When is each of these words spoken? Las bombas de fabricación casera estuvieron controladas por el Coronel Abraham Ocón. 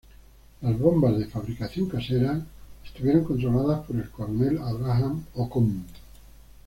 Las 0.61 0.79
bombas 0.79 1.15
de 1.19 1.27
fabricación 1.27 1.87
casera 1.87 2.43
estuvieron 2.83 3.23
controladas 3.23 3.85
por 3.85 3.97
el 3.97 4.09
Coronel 4.09 4.57
Abraham 4.57 5.23
Ocón. 5.35 5.83